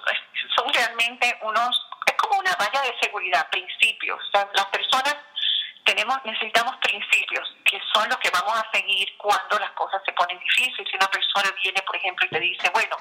son 0.57 0.73
realmente 0.73 1.38
unos, 1.43 1.87
es 2.07 2.15
como 2.17 2.41
una 2.41 2.55
valla 2.57 2.83
de 2.83 2.95
seguridad, 3.00 3.49
principios. 3.50 4.21
las 4.33 4.67
personas 4.67 5.17
tenemos, 5.85 6.19
necesitamos 6.25 6.76
principios 6.83 7.49
que 7.65 7.81
son 7.95 8.09
los 8.09 8.19
que 8.19 8.31
vamos 8.31 8.59
a 8.59 8.71
seguir 8.73 9.09
cuando 9.17 9.59
las 9.59 9.71
cosas 9.73 10.03
se 10.05 10.12
ponen 10.12 10.38
difíciles. 10.38 10.88
Si 10.91 10.97
una 10.97 11.09
persona 11.09 11.55
viene, 11.62 11.81
por 11.83 11.97
ejemplo, 11.97 12.26
y 12.26 12.31
te 12.31 12.41
dice, 12.41 12.71
bueno, 12.75 12.97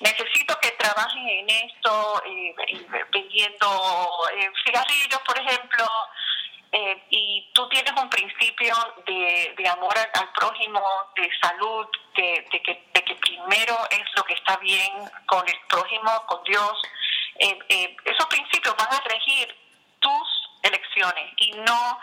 necesito 0.00 0.58
que 0.60 0.70
trabajes 0.72 1.22
en 1.24 1.48
esto, 1.48 2.22
eh, 2.26 2.54
vendiendo 3.12 4.28
eh, 4.34 4.50
cigarrillos, 4.64 5.20
por 5.24 5.38
ejemplo, 5.38 5.86
eh, 6.72 7.02
y 7.10 7.50
tú 7.54 7.68
tienes 7.68 7.92
un 7.96 8.10
principio 8.10 8.74
de, 9.06 9.54
de 9.56 9.68
amor 9.68 9.94
al, 9.98 10.32
prójimo, 10.32 10.82
de 11.16 11.30
salud, 11.40 11.86
de, 12.16 12.44
que, 12.50 12.84
de 12.92 13.04
que 13.04 13.14
primero 13.16 13.76
es 13.90 14.04
lo 14.16 14.24
que 14.24 14.34
está 14.34 14.56
bien 14.58 14.92
con 15.26 15.46
el 15.48 15.58
prójimo, 15.68 16.10
con 16.26 16.42
Dios, 16.44 16.72
esos 17.38 18.26
principios 18.26 18.74
van 18.76 18.92
a 18.92 19.00
regir 19.00 19.54
tus 20.00 20.48
elecciones 20.62 21.32
y 21.36 21.52
no 21.52 22.00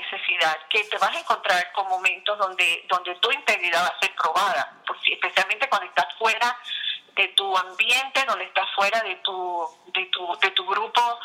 necesidad, 0.00 0.56
que 0.68 0.84
te 0.84 0.98
vas 0.98 1.14
a 1.14 1.18
encontrar 1.18 1.72
con 1.72 1.88
momentos 1.88 2.38
donde, 2.38 2.84
donde 2.88 3.14
tu 3.16 3.30
integridad 3.30 3.82
va 3.82 3.88
a 3.88 3.98
ser 4.00 4.14
probada, 4.14 4.72
especialmente 5.06 5.68
cuando 5.68 5.88
estás 5.88 6.14
fuera 6.18 6.56
de 7.14 7.28
tu 7.28 7.56
ambiente, 7.56 8.24
donde 8.26 8.44
estás 8.44 8.68
fuera 8.74 9.00
de 9.00 9.16
tu, 9.16 9.68
de 9.92 10.06
tu, 10.06 10.38
de 10.40 10.50
tu 10.52 10.66
grupo 10.66 11.20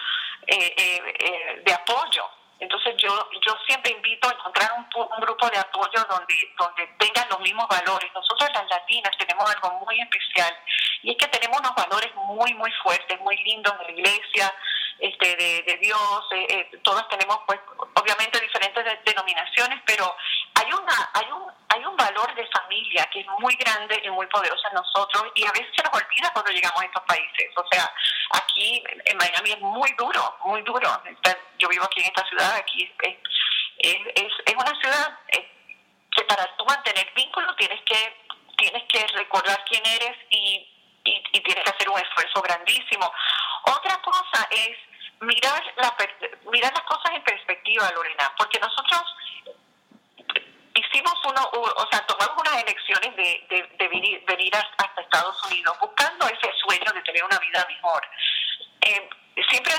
eh, 0.47 0.73
eh, 0.77 1.15
eh, 1.19 1.61
de 1.63 1.73
apoyo. 1.73 2.29
Entonces 2.59 2.95
yo, 2.97 3.29
yo 3.45 3.57
siempre 3.67 3.91
invito 3.91 4.27
a 4.29 4.33
encontrar 4.33 4.71
un, 4.77 4.87
un, 4.95 5.19
grupo 5.19 5.49
de 5.49 5.57
apoyo 5.57 6.03
donde, 6.09 6.35
donde 6.57 6.87
tengan 6.97 7.27
los 7.29 7.39
mismos 7.41 7.67
valores. 7.67 8.09
Nosotros 8.13 8.49
las 8.53 8.69
latinas 8.69 9.11
tenemos 9.17 9.49
algo 9.53 9.85
muy 9.85 9.99
especial 9.99 10.57
y 11.01 11.11
es 11.11 11.17
que 11.17 11.27
tenemos 11.27 11.59
unos 11.59 11.75
valores 11.75 12.13
muy, 12.15 12.53
muy 12.53 12.71
fuertes, 12.81 13.19
muy 13.19 13.35
lindos 13.43 13.77
de 13.79 13.85
la 13.85 13.91
iglesia, 13.91 14.53
este, 14.99 15.35
de, 15.35 15.77
Dios, 15.81 16.25
eh, 16.31 16.47
eh, 16.49 16.79
todas 16.83 17.07
tenemos 17.09 17.39
pues 17.45 17.59
obviamente 17.95 18.39
diferentes 18.39 18.85
denominaciones, 19.03 19.81
pero 19.85 20.15
hay 20.55 20.71
una, 20.71 21.09
hay 21.13 21.25
un, 21.31 21.51
hay 21.69 21.85
un 21.85 21.95
valor 21.97 22.33
de 22.35 22.47
familia 22.47 23.07
que 23.11 23.21
es 23.21 23.27
muy 23.39 23.55
grande 23.55 24.01
y 24.03 24.09
muy 24.09 24.27
poderoso 24.27 24.67
en 24.67 24.75
nosotros 24.75 25.31
y 25.35 25.45
a 25.45 25.51
veces 25.51 25.67
se 25.75 25.83
nos 25.83 25.93
olvida 25.93 26.31
cuando 26.31 26.51
llegamos 26.51 26.81
a 26.81 26.85
estos 26.85 27.03
países. 27.03 27.51
O 27.55 27.65
sea, 27.71 27.91
aquí 28.31 28.83
en 29.05 29.17
Miami 29.17 29.51
es 29.51 29.59
muy 29.59 29.91
duro, 29.97 30.37
muy 30.45 30.61
duro. 30.61 31.01
Yo 31.59 31.67
vivo 31.69 31.85
aquí 31.85 32.01
en 32.01 32.07
esta 32.07 32.25
ciudad, 32.27 32.55
aquí 32.55 32.91
es, 33.01 33.17
es, 33.79 34.31
es 34.45 34.55
una 34.55 34.79
ciudad 34.79 35.19
eh, 35.29 35.51
que 36.15 36.23
para 36.25 36.45
tú 36.55 36.65
mantener 36.65 37.11
vínculos 37.15 37.55
tienes 37.57 37.81
que, 37.83 38.25
tienes 38.57 38.83
que 38.89 39.07
recordar 39.17 39.63
quién 39.65 39.83
eres 39.85 40.17
y 40.29 40.69
y, 41.05 41.41
tienes 41.41 41.63
que 41.63 41.69
hacer 41.69 41.89
un 41.89 41.99
esfuerzo 41.99 42.41
grandísimo. 42.41 43.11
Otra 43.63 44.01
cosa 44.01 44.47
es 44.51 44.77
mirar, 45.21 45.63
la, 45.77 45.95
mirar 46.51 46.73
las 46.73 46.83
cosas 46.83 47.13
en 47.13 47.23
perspectiva, 47.23 47.89
Lorena, 47.91 48.31
porque 48.37 48.59
nosotros 48.59 49.01
hicimos 50.75 51.13
uno, 51.25 51.49
o 51.53 51.87
sea, 51.91 52.05
tomamos 52.05 52.35
unas 52.39 52.63
elecciones 52.63 53.15
de, 53.15 53.67
de, 53.77 53.87
venir, 53.87 54.23
venir, 54.25 54.53
hasta 54.55 55.01
Estados 55.01 55.43
Unidos 55.45 55.77
buscando 55.79 56.27
ese 56.27 56.51
sueño 56.65 56.91
de 56.93 57.01
tener 57.01 57.23
una 57.23 57.39
vida 57.39 57.65
mejor. 57.67 58.01
Eh, 58.81 59.09
siempre, 59.49 59.73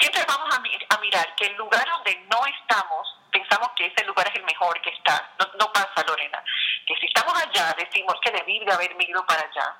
siempre 0.00 0.24
vamos 0.26 0.54
a, 0.54 0.94
a, 0.94 0.98
mirar 0.98 1.34
que 1.36 1.46
el 1.46 1.56
lugar 1.56 1.86
donde 1.88 2.16
no 2.30 2.40
estamos, 2.46 3.18
pensamos 3.30 3.70
que 3.76 3.86
ese 3.86 4.04
lugar 4.04 4.28
es 4.28 4.36
el 4.36 4.44
mejor 4.44 4.80
que 4.80 4.90
está. 4.90 5.30
No, 5.58 5.72
pasa, 5.72 6.04
Lorena. 6.06 6.42
Que 6.86 6.96
si 6.96 7.06
estamos 7.06 7.34
allá, 7.34 7.74
decimos 7.76 8.14
que 8.22 8.30
debí 8.30 8.64
de 8.64 8.72
haber 8.72 8.96
ido 8.98 9.26
para 9.26 9.42
allá. 9.42 9.76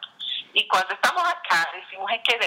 Y 0.57 0.67
cuando 0.69 0.95
estamos 0.95 1.23
acá, 1.23 1.69
decimos 1.75 2.11
es 2.13 2.23
que 2.23 2.39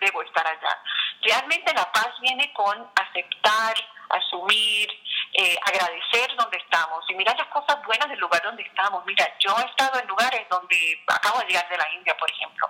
debo 0.00 0.22
estar 0.22 0.46
allá. 0.46 0.82
Realmente 1.20 1.74
la 1.74 1.84
paz 1.92 2.08
viene 2.22 2.50
con 2.54 2.90
aceptar, 2.96 3.76
asumir, 4.08 4.88
eh, 5.34 5.58
agradecer 5.66 6.34
donde 6.38 6.56
estamos 6.56 7.04
y 7.06 7.14
mirar 7.16 7.36
las 7.36 7.48
cosas 7.48 7.84
buenas 7.84 8.08
del 8.08 8.18
lugar 8.18 8.42
donde 8.42 8.62
estamos. 8.62 9.04
Mira, 9.04 9.28
yo 9.40 9.54
he 9.58 9.68
estado 9.68 10.00
en 10.00 10.08
lugares 10.08 10.48
donde 10.48 11.04
acabo 11.06 11.40
de 11.40 11.48
llegar 11.48 11.68
de 11.68 11.76
la 11.76 11.92
India, 11.92 12.16
por 12.16 12.30
ejemplo, 12.30 12.66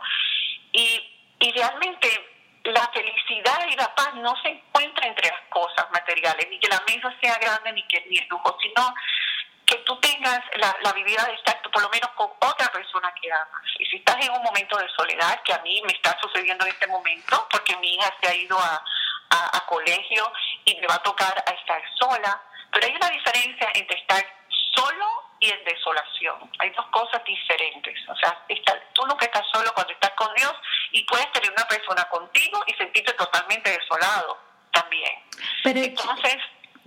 y, 0.73 1.09
y 1.39 1.53
realmente 1.53 2.09
la 2.65 2.89
felicidad 2.89 3.65
y 3.71 3.77
la 3.77 3.95
paz 3.95 4.13
no 4.15 4.35
se 4.43 4.49
encuentra 4.49 5.07
entre 5.07 5.31
las 5.31 5.41
cosas 5.51 5.87
materiales, 5.93 6.49
ni 6.51 6.59
que 6.59 6.69
la 6.69 6.83
mesa 6.89 7.15
sea 7.21 7.39
grande, 7.39 7.73
ni 7.75 7.87
que 7.87 8.05
ni 8.11 8.19
el 8.19 8.27
lujo, 8.27 8.59
sino 8.61 8.93
que 9.69 9.77
tú 9.85 9.95
tengas 10.01 10.41
la, 10.57 10.75
la 10.81 10.93
de 10.95 11.35
estar 11.35 11.61
por 11.71 11.83
lo 11.83 11.91
menos 11.91 12.11
con 12.17 12.31
otra 12.41 12.67
persona 12.73 13.13
que 13.21 13.31
amas. 13.31 13.63
Y 13.79 13.85
si 13.85 13.97
estás 13.97 14.17
en 14.25 14.33
un 14.33 14.43
momento 14.43 14.79
de 14.79 14.89
soledad, 14.97 15.43
que 15.43 15.53
a 15.53 15.59
mí 15.59 15.83
me 15.85 15.93
está 15.93 16.17
sucediendo 16.21 16.65
en 16.65 16.73
este 16.73 16.87
momento, 16.87 17.47
porque 17.51 17.77
mi 17.77 17.95
hija 17.95 18.13
se 18.21 18.29
ha 18.29 18.35
ido 18.35 18.59
a, 18.59 18.83
a, 19.31 19.67
colegio 19.67 20.33
y 20.65 20.75
me 20.81 20.87
va 20.87 20.95
a 20.95 21.03
tocar 21.03 21.45
a 21.47 21.51
estar 21.51 21.83
sola, 21.99 22.43
pero 22.73 22.87
hay 22.87 22.97
una 22.97 23.11
diferencia 23.11 23.69
entre 23.75 23.99
estar 23.99 24.25
solo 24.75 25.07
y 25.41 25.51
en 25.51 25.63
desolación. 25.65 26.51
Hay 26.59 26.71
dos 26.71 26.87
cosas 26.87 27.23
diferentes. 27.25 27.95
O 28.09 28.17
sea, 28.17 28.43
tú 28.95 29.07
nunca 29.07 29.27
estás 29.27 29.45
solo 29.53 29.71
cuando 29.75 29.93
estás 29.93 30.13
con 30.13 30.35
Dios 30.35 30.55
y 30.93 31.05
puedes 31.05 31.31
tener 31.33 31.53
una 31.53 31.69
persona 31.69 32.05
contigo 32.09 32.65
y 32.67 32.73
sentirte 32.73 33.13
totalmente 33.13 33.71
desolado 33.71 34.39
también. 34.73 35.13
Pero 35.63 35.81
Entonces, 35.81 36.39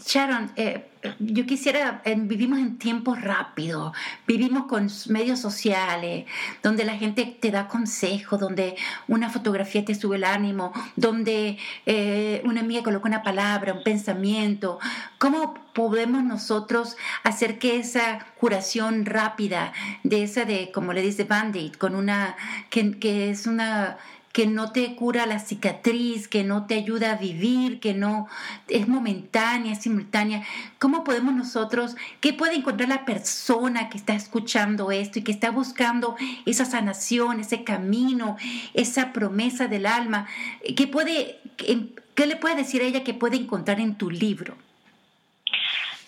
Sharon, 0.05 0.51
eh, 0.55 0.87
yo 1.19 1.45
quisiera, 1.45 2.01
vivimos 2.05 2.59
en 2.59 2.77
tiempos 2.77 3.21
rápidos, 3.21 3.93
vivimos 4.27 4.65
con 4.65 4.89
medios 5.09 5.39
sociales, 5.39 6.25
donde 6.61 6.85
la 6.85 6.95
gente 6.95 7.37
te 7.39 7.51
da 7.51 7.67
consejos, 7.67 8.39
donde 8.39 8.75
una 9.07 9.29
fotografía 9.29 9.83
te 9.83 9.95
sube 9.95 10.17
el 10.17 10.23
ánimo, 10.23 10.73
donde 10.95 11.57
eh, 11.85 12.41
una 12.45 12.61
amiga 12.61 12.83
coloca 12.83 13.07
una 13.07 13.23
palabra, 13.23 13.73
un 13.73 13.83
pensamiento. 13.83 14.79
¿Cómo 15.17 15.55
podemos 15.73 16.23
nosotros 16.23 16.97
hacer 17.23 17.57
que 17.57 17.77
esa 17.77 18.25
curación 18.39 19.05
rápida, 19.05 19.73
de 20.03 20.23
esa 20.23 20.45
de, 20.45 20.71
como 20.71 20.93
le 20.93 21.01
dice 21.01 21.23
Band-Aid, 21.23 21.73
con 21.73 21.95
una, 21.95 22.35
que 22.69 23.29
es 23.29 23.47
una 23.47 23.97
que 24.31 24.47
no 24.47 24.71
te 24.71 24.95
cura 24.95 25.25
la 25.25 25.39
cicatriz, 25.39 26.27
que 26.27 26.43
no 26.43 26.65
te 26.65 26.75
ayuda 26.75 27.11
a 27.11 27.15
vivir, 27.17 27.79
que 27.79 27.93
no 27.93 28.27
es 28.67 28.87
momentánea, 28.87 29.73
es 29.73 29.81
simultánea. 29.81 30.43
¿Cómo 30.79 31.03
podemos 31.03 31.33
nosotros, 31.33 31.95
qué 32.21 32.33
puede 32.33 32.55
encontrar 32.55 32.89
la 32.89 33.05
persona 33.05 33.89
que 33.89 33.97
está 33.97 34.13
escuchando 34.13 34.91
esto 34.91 35.19
y 35.19 35.23
que 35.23 35.31
está 35.31 35.51
buscando 35.51 36.15
esa 36.45 36.65
sanación, 36.65 37.39
ese 37.39 37.63
camino, 37.63 38.37
esa 38.73 39.11
promesa 39.11 39.67
del 39.67 39.85
alma? 39.85 40.27
¿Qué, 40.75 40.87
puede, 40.87 41.39
qué 41.57 42.25
le 42.25 42.35
puede 42.37 42.55
decir 42.55 42.81
a 42.81 42.85
ella 42.85 43.03
que 43.03 43.13
puede 43.13 43.37
encontrar 43.37 43.79
en 43.79 43.97
tu 43.97 44.09
libro? 44.09 44.55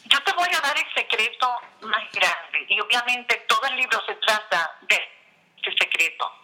Yo 0.05 0.21
te 0.23 0.33
voy 0.33 0.47
a 0.47 0.61
dar 0.61 0.77
el 0.77 0.93
secreto 0.93 1.47
más 1.81 2.03
grande 2.13 2.65
y 2.69 2.79
obviamente 2.79 3.43
todo 3.47 3.65
el 3.69 3.77
libro 3.77 3.99
se 4.05 4.13
trata 4.15 4.71
de 4.87 4.95
ese 5.61 5.75
secreto 5.77 6.42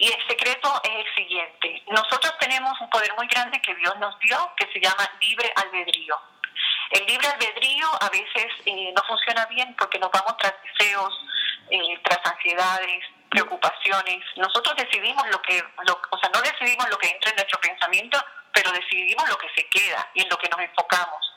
y 0.00 0.06
el 0.10 0.26
secreto 0.26 0.80
es 0.82 1.06
el 1.06 1.14
siguiente. 1.14 1.82
Nosotros 1.88 2.32
tenemos 2.40 2.72
un 2.80 2.88
poder 2.88 3.12
muy 3.16 3.26
grande 3.26 3.60
que 3.60 3.74
Dios 3.74 3.96
nos 3.98 4.18
dio, 4.20 4.50
que 4.56 4.66
se 4.72 4.80
llama 4.80 5.06
libre 5.20 5.52
albedrío. 5.56 6.16
El 6.90 7.04
libre 7.04 7.28
albedrío 7.28 7.86
a 8.00 8.08
veces 8.08 8.46
eh, 8.64 8.92
no 8.96 9.02
funciona 9.06 9.44
bien 9.46 9.76
porque 9.76 9.98
nos 9.98 10.10
vamos 10.10 10.38
tras 10.38 10.54
deseos, 10.64 11.12
eh, 11.70 12.00
tras 12.02 12.18
ansiedades, 12.24 13.04
preocupaciones. 13.28 14.24
Nosotros 14.36 14.74
decidimos 14.76 15.22
lo 15.28 15.40
que, 15.42 15.62
o 15.62 16.18
sea, 16.18 16.30
no 16.32 16.40
decidimos 16.40 16.88
lo 16.88 16.96
que 16.96 17.08
entra 17.08 17.30
en 17.30 17.36
nuestro 17.36 17.60
pensamiento, 17.60 18.18
pero 18.54 18.72
decidimos 18.72 19.28
lo 19.28 19.36
que 19.36 19.50
se 19.54 19.68
queda 19.68 20.08
y 20.14 20.22
en 20.22 20.30
lo 20.30 20.38
que 20.38 20.48
nos 20.48 20.60
enfocamos. 20.60 21.30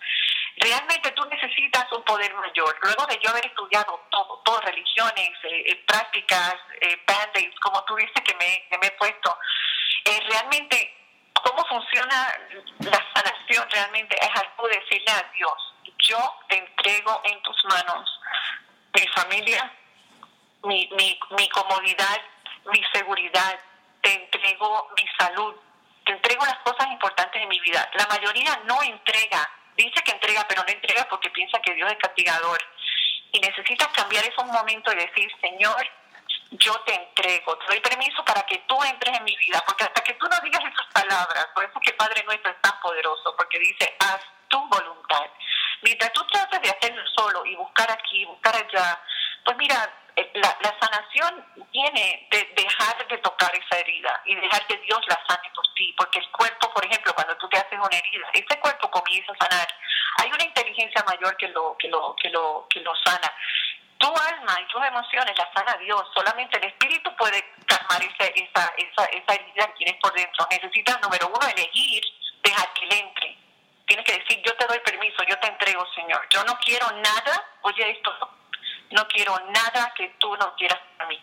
Realmente 0.57 1.11
tú 1.11 1.25
necesitas 1.25 1.91
un 1.91 2.03
poder 2.03 2.33
mayor. 2.35 2.77
Luego 2.81 3.05
de 3.07 3.19
yo 3.23 3.29
haber 3.31 3.45
estudiado 3.45 3.99
todo, 4.09 4.41
todas 4.45 4.63
religiones, 4.65 5.31
eh, 5.43 5.63
eh, 5.67 5.83
prácticas, 5.87 6.55
eh, 6.81 6.97
band-aids, 7.07 7.59
como 7.59 7.83
tú 7.85 7.95
dices 7.95 8.21
que 8.23 8.35
me, 8.35 8.67
que 8.69 8.77
me 8.77 8.87
he 8.87 8.91
puesto, 8.91 9.37
eh, 10.05 10.19
realmente 10.29 10.93
cómo 11.33 11.65
funciona 11.65 12.37
la 12.79 13.05
sanación 13.13 13.69
realmente 13.69 14.15
es 14.21 14.29
algo 14.39 14.67
decirle 14.67 15.11
a 15.11 15.31
Dios, 15.33 15.75
yo 16.07 16.17
te 16.47 16.57
entrego 16.57 17.21
en 17.25 17.41
tus 17.41 17.65
manos 17.65 18.19
mi 18.93 19.07
familia, 19.07 19.71
mi, 20.63 20.87
mi, 20.95 21.19
mi 21.37 21.49
comodidad, 21.49 22.21
mi 22.71 22.81
seguridad, 22.93 23.59
te 24.01 24.13
entrego 24.13 24.89
mi 24.95 25.05
salud, 25.17 25.55
te 26.05 26.13
entrego 26.13 26.45
las 26.45 26.59
cosas 26.59 26.91
importantes 26.91 27.41
de 27.41 27.47
mi 27.47 27.59
vida. 27.59 27.89
La 27.95 28.05
mayoría 28.07 28.61
no 28.65 28.81
entrega 28.83 29.49
dice 29.75 30.01
que 30.03 30.11
entrega, 30.11 30.45
pero 30.47 30.63
no 30.63 30.69
entrega 30.69 31.07
porque 31.09 31.29
piensa 31.29 31.59
que 31.59 31.73
Dios 31.73 31.91
es 31.91 31.97
castigador. 31.97 32.59
Y 33.31 33.39
necesitas 33.39 33.87
cambiar 33.89 34.25
esos 34.25 34.45
momentos 34.45 34.93
y 34.93 34.97
decir, 34.97 35.31
Señor, 35.41 35.89
yo 36.51 36.73
te 36.81 36.93
entrego, 36.93 37.57
te 37.57 37.65
doy 37.65 37.79
permiso 37.79 38.23
para 38.25 38.43
que 38.43 38.59
tú 38.67 38.77
entres 38.83 39.17
en 39.17 39.23
mi 39.23 39.35
vida, 39.37 39.63
porque 39.65 39.85
hasta 39.85 40.03
que 40.03 40.13
tú 40.13 40.27
no 40.27 40.39
digas 40.43 40.61
esas 40.61 40.85
palabras, 40.93 41.47
por 41.55 41.63
eso 41.63 41.79
que 41.79 41.93
Padre 41.93 42.23
nuestro 42.23 42.51
es 42.51 42.61
tan 42.61 42.79
poderoso, 42.79 43.35
porque 43.35 43.57
dice, 43.59 43.95
haz 43.99 44.21
tu 44.49 44.59
voluntad. 44.67 45.25
Mientras 45.81 46.13
tú 46.13 46.25
tratas 46.27 46.61
de 46.61 46.69
hacerlo 46.69 47.01
solo 47.15 47.45
y 47.45 47.55
buscar 47.55 47.89
aquí, 47.91 48.23
buscar 48.25 48.55
allá, 48.55 49.01
pues 49.43 49.57
mira, 49.57 49.91
la, 50.15 50.57
la, 50.61 50.79
sanación 50.79 51.45
viene 51.71 52.27
de 52.29 52.53
dejar 52.55 53.07
de 53.07 53.17
tocar 53.17 53.51
esa 53.55 53.79
herida 53.79 54.21
y 54.25 54.35
dejar 54.35 54.65
que 54.67 54.77
Dios 54.77 54.99
la 55.07 55.19
sane 55.27 55.49
por 55.55 55.65
ti, 55.75 55.93
porque 55.97 56.19
el 56.19 56.29
cuerpo, 56.31 56.71
por 56.71 56.85
ejemplo, 56.85 57.13
cuando 57.15 57.35
tú 57.37 57.47
te 57.49 57.57
haces 57.57 57.79
una 57.79 57.97
herida, 57.97 58.27
ese 58.33 58.59
cuerpo 58.59 58.91
comienza 58.91 59.31
a 59.31 59.47
sanar. 59.47 59.67
Hay 60.19 60.31
una 60.31 60.43
inteligencia 60.43 61.03
mayor 61.07 61.35
que 61.37 61.47
lo 61.49 61.75
que 61.77 61.87
lo 61.87 62.15
que 62.21 62.29
lo 62.29 62.67
que 62.69 62.79
lo 62.81 62.95
sana. 62.97 63.31
Tu 63.97 64.07
alma 64.07 64.59
y 64.61 64.67
tus 64.67 64.83
emociones 64.85 65.37
las 65.37 65.53
sana 65.53 65.77
Dios. 65.77 66.03
Solamente 66.13 66.57
el 66.57 66.65
espíritu 66.65 67.15
puede 67.15 67.43
calmar 67.65 68.01
esa 68.03 68.25
esa 68.35 68.73
esa, 68.77 69.05
esa 69.05 69.33
herida 69.33 69.67
que 69.67 69.73
tienes 69.77 69.99
por 70.01 70.13
dentro. 70.13 70.47
Necesitas 70.51 71.01
número 71.01 71.27
uno 71.27 71.47
elegir 71.47 72.03
dejar 72.43 72.71
que 72.73 72.85
él 72.85 72.93
entre. 72.93 73.37
Tienes 73.87 74.05
que 74.05 74.19
decir 74.19 74.41
yo 74.45 74.55
te 74.55 74.67
doy 74.67 74.79
permiso, 74.79 75.23
yo 75.27 75.39
te 75.39 75.47
entrego, 75.47 75.85
Señor. 75.95 76.27
Yo 76.29 76.43
no 76.43 76.57
quiero 76.59 76.85
nada. 76.91 77.45
Oye 77.61 77.89
esto 77.89 78.11
no 78.93 79.07
quiero 79.07 79.37
nada 79.49 79.93
que 79.95 80.09
tú 80.19 80.35
no 80.37 80.55
quieras 80.55 80.79
para 80.97 81.09
mí. 81.09 81.21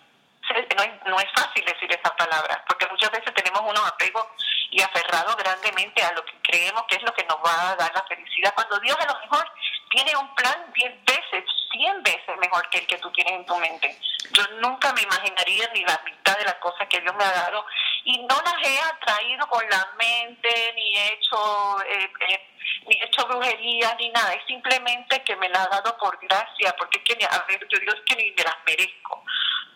No, 0.77 1.11
no 1.11 1.21
es 1.21 1.31
fácil 1.33 1.65
decir 1.65 1.93
esa 1.93 2.15
palabra, 2.17 2.65
porque 2.67 2.87
muchas 2.89 3.11
veces 3.13 3.33
tenemos 3.35 3.61
unos 3.61 3.87
apegos 3.87 4.27
y 4.71 4.83
aferrados 4.83 5.37
grandemente 5.37 6.03
a 6.03 6.13
lo 6.13 6.25
que 6.25 6.33
creemos 6.43 6.83
que 6.89 6.97
es 6.97 7.03
lo 7.03 7.15
que 7.15 7.25
nos 7.25 7.37
va 7.39 7.71
a 7.71 7.77
dar 7.77 7.95
la 7.95 8.03
felicidad, 8.03 8.53
cuando 8.55 8.81
Dios 8.81 8.97
a 8.99 9.13
lo 9.13 9.21
mejor 9.21 9.49
tiene 9.91 10.17
un 10.17 10.35
plan 10.35 10.73
diez 10.75 10.93
veces, 11.05 11.45
cien 11.71 12.03
veces 12.03 12.37
mejor 12.41 12.69
que 12.71 12.79
el 12.79 12.87
que 12.89 12.99
tú 12.99 13.13
tienes 13.13 13.35
en 13.35 13.47
tu 13.47 13.57
mente. 13.59 13.97
Yo 14.33 14.43
nunca 14.61 14.93
me 14.93 15.03
imaginaría 15.03 15.71
ni 15.73 15.85
la 15.85 16.01
mitad 16.05 16.37
de 16.37 16.45
las 16.45 16.57
cosas 16.57 16.89
que 16.89 17.01
Dios 17.01 17.15
me 17.15 17.25
ha 17.25 17.33
dado 17.33 17.65
y 18.05 18.19
no 18.19 18.37
las 18.45 18.55
he 18.63 18.81
atraído 18.81 19.47
con 19.49 19.63
la 19.69 19.89
mente, 19.99 20.73
ni 20.75 20.97
he 20.97 21.13
hecho, 21.15 21.83
eh, 21.83 22.11
eh, 22.29 22.49
ni 22.87 23.01
he 23.01 23.05
hecho 23.05 23.27
brujería, 23.27 23.95
ni 23.99 24.09
nada. 24.11 24.33
Es 24.33 24.47
simplemente 24.47 25.23
que 25.23 25.37
me 25.37 25.49
la 25.49 25.65
ha 25.65 25.69
dado 25.69 25.97
por 25.99 26.19
gracia, 26.19 26.75
porque 26.79 26.99
es 26.99 27.05
que, 27.05 27.25
a 27.25 27.45
ver, 27.49 27.67
yo 27.69 27.79
digo, 27.79 27.93
que 28.07 28.17
ni 28.17 28.31
me 28.31 28.43
las 28.43 28.57
merezco. 28.67 29.25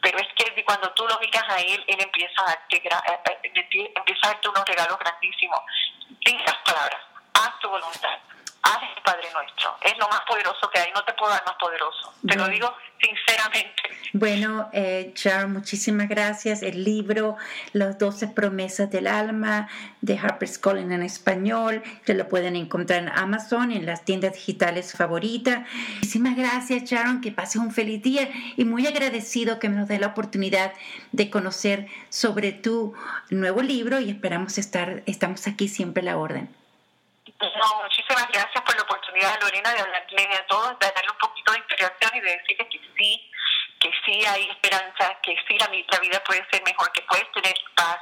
Pero 0.01 0.19
es 0.19 0.29
que 0.37 0.65
cuando 0.65 0.91
tú 0.93 1.07
lo 1.07 1.19
miras 1.19 1.45
a 1.49 1.61
Él, 1.61 1.85
Él 1.87 2.01
empieza 2.01 2.43
a 2.43 2.47
darte, 2.47 2.77
eh, 2.77 3.91
empieza 3.95 4.27
a 4.27 4.29
darte 4.29 4.49
unos 4.49 4.65
regalos 4.65 4.99
grandísimos. 4.99 5.61
Dice 6.21 6.45
las 6.47 6.59
palabras, 6.59 7.01
haz 7.35 7.59
tu 7.61 7.69
voluntad 7.69 8.19
haz 8.65 8.83
el 8.97 9.03
Padre 9.03 9.29
Nuestro. 9.33 9.77
Es 9.83 9.97
lo 9.99 10.09
más 10.09 10.21
poderoso 10.27 10.69
que 10.73 10.81
hay, 10.81 10.91
no 10.95 11.05
te 11.05 11.13
puedo 11.15 11.31
dar 11.31 11.45
más 11.45 11.57
poderoso. 11.57 12.13
Te 12.27 12.37
lo 12.37 12.49
digo 12.49 12.75
sinceramente. 13.01 13.83
Bueno, 14.15 14.71
eh, 14.73 15.13
Sharon, 15.15 15.53
muchísimas 15.53 16.09
gracias. 16.09 16.63
El 16.63 16.85
libro 16.85 17.37
Las 17.73 17.99
doce 17.99 18.29
promesas 18.29 18.91
del 18.91 19.07
alma 19.07 19.69
de 20.01 20.19
Harper's 20.19 20.59
Collins 20.59 20.93
en 20.93 21.03
español, 21.03 21.83
te 22.05 22.15
lo 22.15 22.29
pueden 22.29 22.57
encontrar 22.57 23.03
en 23.03 23.09
Amazon, 23.09 23.73
en 23.73 23.85
las 23.87 24.05
tiendas 24.05 24.35
digitales 24.35 24.93
favoritas. 24.93 25.67
Muchísimas 25.97 26.37
gracias, 26.37 26.85
Sharon, 26.85 27.21
que 27.21 27.33
pases 27.33 27.57
un 27.57 27.73
feliz 27.73 28.03
día 28.03 28.31
y 28.57 28.65
muy 28.65 28.87
agradecido 28.87 29.59
que 29.59 29.69
nos 29.69 29.89
dé 29.89 29.99
la 29.99 30.09
oportunidad 30.09 30.73
de 31.13 31.29
conocer 31.29 31.89
sobre 32.09 32.53
tu 32.53 32.95
nuevo 33.31 33.63
libro 33.63 34.01
y 34.01 34.11
esperamos 34.11 34.59
estar, 34.59 35.03
estamos 35.07 35.47
aquí 35.47 35.69
siempre 35.69 36.03
a 36.03 36.07
la 36.07 36.17
orden. 36.17 36.64
No, 37.41 37.83
muchísimas 37.83 38.29
gracias 38.29 38.63
por 38.63 38.75
la 38.77 38.83
oportunidad, 38.83 39.41
Lorena, 39.41 39.73
de 39.73 39.81
hablarle 39.81 40.37
a 40.37 40.47
todos, 40.47 40.79
de 40.79 40.87
darle 40.87 41.11
un 41.11 41.19
poquito 41.19 41.53
de 41.53 41.59
inspiración 41.59 42.11
y 42.15 42.21
de 42.21 42.37
decirles 42.39 42.69
que 42.71 42.81
sí, 42.97 43.31
que 43.81 43.91
sí 44.05 44.27
hay 44.27 44.49
esperanza, 44.49 45.19
que 45.23 45.37
sí 45.47 45.59
la, 45.59 45.67
la 45.67 45.99
vida 45.99 46.23
puede 46.25 46.47
ser 46.51 46.63
mejor, 46.65 46.91
que 46.93 47.03
puedes 47.03 47.31
tener 47.33 47.55
paz 47.75 47.99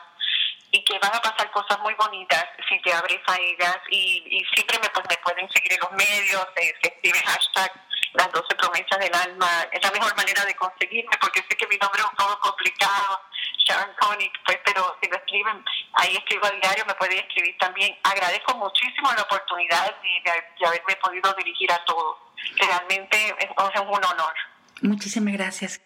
y 0.70 0.84
que 0.84 0.98
van 0.98 1.14
a 1.14 1.20
pasar 1.20 1.50
cosas 1.50 1.78
muy 1.80 1.94
bonitas 1.94 2.44
si 2.68 2.80
te 2.82 2.92
abres 2.92 3.20
a 3.26 3.36
ellas. 3.36 3.78
Y, 3.90 4.22
y 4.30 4.44
siempre 4.54 4.78
me, 4.80 4.88
pues, 4.90 5.06
me 5.08 5.16
pueden 5.18 5.50
seguir 5.50 5.72
en 5.72 5.80
los 5.80 5.92
medios, 5.92 6.46
se, 6.54 6.62
se 6.80 6.88
escribe 6.88 7.18
hashtag 7.18 7.72
las 8.14 8.30
12 8.32 8.54
promesas 8.56 8.98
del 8.98 9.14
alma, 9.14 9.48
es 9.72 9.82
la 9.82 9.90
mejor 9.90 10.14
manera 10.16 10.44
de 10.44 10.54
conseguirme 10.54 11.16
porque 11.20 11.40
sé 11.48 11.56
que 11.56 11.66
mi 11.66 11.76
nombre 11.76 12.00
es 12.00 12.08
un 12.08 12.16
poco 12.16 12.38
complicado, 12.40 13.20
Sharon 13.66 13.94
Koenig, 14.00 14.32
pues, 14.44 14.58
pero 14.64 14.96
si 15.00 15.08
lo 15.08 15.16
escriben, 15.16 15.64
ahí 15.94 16.16
escribo 16.16 16.46
a 16.46 16.50
diario, 16.50 16.84
me 16.86 16.94
pueden 16.94 17.18
escribir 17.18 17.56
también. 17.58 17.96
Agradezco 18.02 18.56
muchísimo 18.56 19.12
la 19.12 19.22
oportunidad 19.22 19.94
de, 20.02 20.66
haberme 20.66 20.96
podido 20.96 21.32
dirigir 21.34 21.70
a 21.72 21.84
todos. 21.84 22.18
Realmente 22.56 23.34
es 23.38 23.80
un 23.80 24.04
honor. 24.04 24.34
Muchísimas 24.82 25.34
gracias. 25.34 25.80